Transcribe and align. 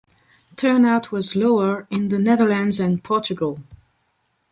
Turnout 0.55 1.11
was 1.11 1.35
lower 1.35 1.85
in 1.91 2.07
the 2.07 2.17
Netherlands 2.17 2.79
and 2.79 3.03
Portugal. 3.03 3.59